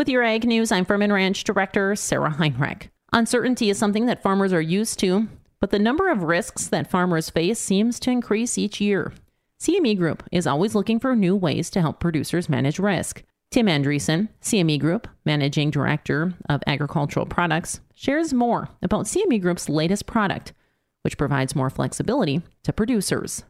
With 0.00 0.08
your 0.08 0.22
Ag 0.22 0.46
News, 0.46 0.72
I'm 0.72 0.86
Farm 0.86 1.02
and 1.02 1.12
Ranch 1.12 1.44
Director 1.44 1.94
Sarah 1.94 2.30
Heinrich. 2.30 2.88
Uncertainty 3.12 3.68
is 3.68 3.76
something 3.76 4.06
that 4.06 4.22
farmers 4.22 4.50
are 4.50 4.58
used 4.62 4.98
to, 5.00 5.28
but 5.60 5.72
the 5.72 5.78
number 5.78 6.08
of 6.08 6.22
risks 6.22 6.68
that 6.68 6.90
farmers 6.90 7.28
face 7.28 7.58
seems 7.58 8.00
to 8.00 8.10
increase 8.10 8.56
each 8.56 8.80
year. 8.80 9.12
CME 9.60 9.98
Group 9.98 10.22
is 10.32 10.46
always 10.46 10.74
looking 10.74 10.98
for 10.98 11.14
new 11.14 11.36
ways 11.36 11.68
to 11.68 11.82
help 11.82 12.00
producers 12.00 12.48
manage 12.48 12.78
risk. 12.78 13.24
Tim 13.50 13.66
Andriesen, 13.66 14.30
CME 14.40 14.80
Group, 14.80 15.06
Managing 15.26 15.70
Director 15.70 16.32
of 16.48 16.62
Agricultural 16.66 17.26
Products, 17.26 17.80
shares 17.92 18.32
more 18.32 18.70
about 18.80 19.04
CME 19.04 19.42
Group's 19.42 19.68
latest 19.68 20.06
product, 20.06 20.54
which 21.02 21.18
provides 21.18 21.54
more 21.54 21.68
flexibility 21.68 22.40
to 22.62 22.72
producers. 22.72 23.44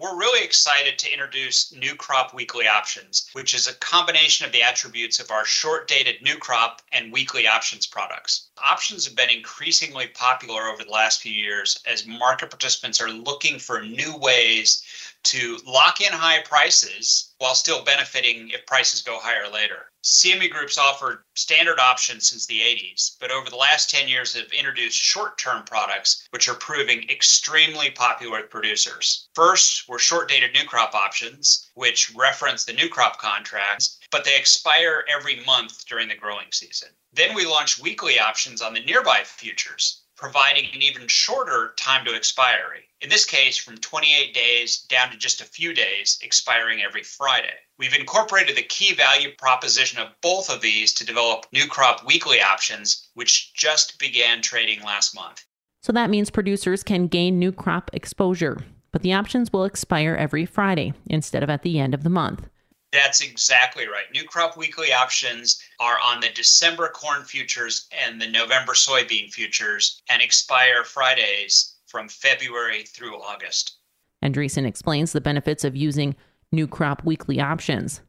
We're 0.00 0.16
really 0.16 0.42
excited 0.42 0.98
to 0.98 1.12
introduce 1.12 1.74
New 1.74 1.94
Crop 1.94 2.32
Weekly 2.32 2.66
Options, 2.66 3.28
which 3.34 3.52
is 3.52 3.68
a 3.68 3.74
combination 3.74 4.46
of 4.46 4.52
the 4.52 4.62
attributes 4.62 5.20
of 5.20 5.30
our 5.30 5.44
short 5.44 5.88
dated 5.88 6.22
New 6.22 6.38
Crop 6.38 6.80
and 6.90 7.12
Weekly 7.12 7.46
Options 7.46 7.86
products. 7.86 8.48
Options 8.64 9.04
have 9.04 9.14
been 9.14 9.28
increasingly 9.28 10.06
popular 10.06 10.68
over 10.68 10.82
the 10.82 10.90
last 10.90 11.20
few 11.20 11.34
years 11.34 11.78
as 11.84 12.06
market 12.06 12.48
participants 12.48 12.98
are 12.98 13.10
looking 13.10 13.58
for 13.58 13.82
new 13.82 14.16
ways 14.16 14.82
to 15.22 15.58
lock 15.66 16.00
in 16.00 16.12
high 16.12 16.40
prices 16.42 17.34
while 17.38 17.54
still 17.54 17.84
benefiting 17.84 18.50
if 18.50 18.66
prices 18.66 19.02
go 19.02 19.18
higher 19.18 19.48
later. 19.48 19.90
CME 20.02 20.50
Group's 20.50 20.78
offered 20.78 21.24
standard 21.34 21.78
options 21.78 22.28
since 22.28 22.46
the 22.46 22.60
80s, 22.60 23.16
but 23.20 23.30
over 23.30 23.50
the 23.50 23.56
last 23.56 23.90
10 23.90 24.08
years 24.08 24.32
have 24.32 24.50
introduced 24.50 24.96
short 24.96 25.36
term 25.36 25.62
products 25.64 26.26
which 26.30 26.48
are 26.48 26.54
proving 26.54 27.08
extremely 27.10 27.90
popular 27.90 28.40
with 28.40 28.50
producers. 28.50 29.28
First 29.34 29.88
were 29.88 29.98
short 29.98 30.28
dated 30.28 30.54
new 30.54 30.64
crop 30.64 30.94
options, 30.94 31.70
which 31.74 32.10
reference 32.10 32.64
the 32.64 32.72
new 32.72 32.88
crop 32.88 33.18
contracts, 33.18 33.98
but 34.10 34.24
they 34.24 34.36
expire 34.36 35.04
every 35.08 35.44
month 35.44 35.84
during 35.86 36.08
the 36.08 36.14
growing 36.14 36.50
season. 36.50 36.88
Then 37.12 37.34
we 37.34 37.44
launched 37.44 37.78
weekly 37.78 38.18
options 38.18 38.62
on 38.62 38.72
the 38.72 38.80
nearby 38.80 39.24
futures, 39.24 40.02
providing 40.20 40.66
an 40.74 40.82
even 40.82 41.08
shorter 41.08 41.72
time 41.76 42.04
to 42.04 42.14
expiry. 42.14 42.84
In 43.00 43.08
this 43.08 43.24
case, 43.24 43.56
from 43.56 43.78
28 43.78 44.34
days 44.34 44.82
down 44.82 45.10
to 45.10 45.16
just 45.16 45.40
a 45.40 45.46
few 45.46 45.72
days, 45.72 46.18
expiring 46.22 46.82
every 46.82 47.02
Friday. 47.02 47.54
We've 47.78 47.94
incorporated 47.94 48.54
the 48.54 48.62
key 48.62 48.92
value 48.94 49.30
proposition 49.38 49.98
of 49.98 50.08
both 50.20 50.50
of 50.50 50.60
these 50.60 50.92
to 50.94 51.06
develop 51.06 51.46
new 51.54 51.66
crop 51.66 52.04
weekly 52.06 52.42
options, 52.42 53.08
which 53.14 53.54
just 53.54 53.98
began 53.98 54.42
trading 54.42 54.82
last 54.82 55.14
month. 55.14 55.46
So 55.82 55.90
that 55.94 56.10
means 56.10 56.28
producers 56.28 56.82
can 56.82 57.06
gain 57.06 57.38
new 57.38 57.50
crop 57.50 57.90
exposure, 57.94 58.58
but 58.92 59.00
the 59.00 59.14
options 59.14 59.50
will 59.50 59.64
expire 59.64 60.14
every 60.14 60.44
Friday 60.44 60.92
instead 61.06 61.42
of 61.42 61.48
at 61.48 61.62
the 61.62 61.78
end 61.78 61.94
of 61.94 62.04
the 62.04 62.10
month. 62.10 62.46
That's 62.92 63.20
exactly 63.20 63.86
right. 63.86 64.10
New 64.12 64.24
crop 64.24 64.56
weekly 64.56 64.92
options 64.92 65.62
are 65.78 65.98
on 66.04 66.20
the 66.20 66.30
December 66.30 66.88
corn 66.88 67.22
futures 67.22 67.86
and 68.04 68.20
the 68.20 68.26
November 68.26 68.72
soybean 68.72 69.32
futures 69.32 70.02
and 70.08 70.20
expire 70.20 70.82
Fridays 70.82 71.76
from 71.86 72.08
February 72.08 72.82
through 72.82 73.20
August. 73.22 73.76
Andriesen 74.24 74.66
explains 74.66 75.12
the 75.12 75.20
benefits 75.20 75.62
of 75.64 75.76
using 75.76 76.16
new 76.52 76.66
crop 76.66 77.04
weekly 77.04 77.40
options. 77.40 78.00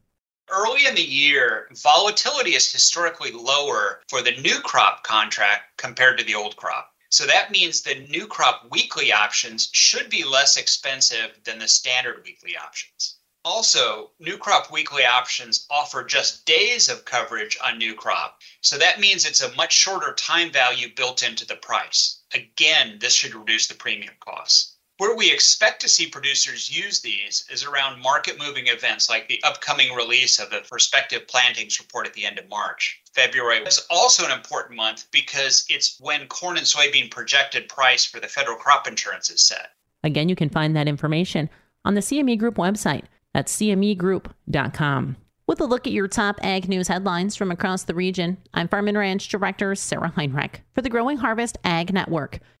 Early 0.50 0.84
in 0.86 0.96
the 0.96 1.02
year, 1.02 1.68
volatility 1.82 2.54
is 2.54 2.70
historically 2.70 3.30
lower 3.30 4.02
for 4.08 4.20
the 4.20 4.36
new 4.40 4.60
crop 4.60 5.04
contract 5.04 5.76
compared 5.78 6.18
to 6.18 6.24
the 6.24 6.34
old 6.34 6.56
crop. 6.56 6.92
So 7.10 7.24
that 7.26 7.50
means 7.50 7.82
the 7.82 8.06
new 8.10 8.26
crop 8.26 8.66
weekly 8.70 9.12
options 9.12 9.68
should 9.72 10.10
be 10.10 10.24
less 10.24 10.56
expensive 10.56 11.38
than 11.44 11.58
the 11.58 11.68
standard 11.68 12.22
weekly 12.24 12.56
options. 12.56 13.16
Also, 13.44 14.12
new 14.20 14.38
crop 14.38 14.70
weekly 14.70 15.04
options 15.04 15.66
offer 15.68 16.04
just 16.04 16.46
days 16.46 16.88
of 16.88 17.04
coverage 17.04 17.58
on 17.60 17.76
new 17.76 17.92
crop. 17.92 18.40
So 18.60 18.78
that 18.78 19.00
means 19.00 19.24
it's 19.24 19.40
a 19.40 19.52
much 19.56 19.72
shorter 19.72 20.12
time 20.14 20.52
value 20.52 20.94
built 20.94 21.24
into 21.24 21.44
the 21.44 21.56
price. 21.56 22.20
Again, 22.32 22.98
this 23.00 23.14
should 23.14 23.34
reduce 23.34 23.66
the 23.66 23.74
premium 23.74 24.14
costs. 24.20 24.76
Where 24.98 25.16
we 25.16 25.32
expect 25.32 25.80
to 25.80 25.88
see 25.88 26.06
producers 26.06 26.70
use 26.70 27.00
these 27.00 27.44
is 27.50 27.64
around 27.64 28.00
market 28.00 28.38
moving 28.38 28.68
events 28.68 29.08
like 29.08 29.26
the 29.26 29.42
upcoming 29.42 29.92
release 29.92 30.38
of 30.38 30.50
the 30.50 30.60
prospective 30.60 31.26
plantings 31.26 31.80
report 31.80 32.06
at 32.06 32.14
the 32.14 32.24
end 32.24 32.38
of 32.38 32.48
March. 32.48 33.00
February 33.12 33.58
is 33.66 33.84
also 33.90 34.24
an 34.24 34.30
important 34.30 34.76
month 34.76 35.08
because 35.10 35.64
it's 35.68 35.98
when 35.98 36.28
corn 36.28 36.56
and 36.56 36.66
soybean 36.66 37.10
projected 37.10 37.68
price 37.68 38.04
for 38.04 38.20
the 38.20 38.28
federal 38.28 38.56
crop 38.56 38.86
insurance 38.86 39.30
is 39.30 39.42
set. 39.42 39.72
Again, 40.04 40.28
you 40.28 40.36
can 40.36 40.48
find 40.48 40.76
that 40.76 40.86
information 40.86 41.50
on 41.84 41.94
the 41.94 42.00
CME 42.00 42.38
Group 42.38 42.54
website 42.54 43.02
at 43.34 43.46
cmegroup.com. 43.46 45.16
With 45.46 45.60
a 45.60 45.64
look 45.64 45.86
at 45.86 45.92
your 45.92 46.08
top 46.08 46.38
ag 46.42 46.68
news 46.68 46.88
headlines 46.88 47.34
from 47.34 47.50
across 47.50 47.82
the 47.82 47.94
region, 47.94 48.38
I'm 48.54 48.68
Farm 48.68 48.88
and 48.88 48.96
Ranch 48.96 49.28
Director 49.28 49.74
Sarah 49.74 50.12
Heinrich 50.14 50.62
for 50.72 50.82
the 50.82 50.88
Growing 50.88 51.18
Harvest 51.18 51.58
Ag 51.64 51.92
Network. 51.92 52.38